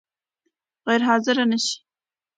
[0.85, 1.73] غیر حاضر نه شې؟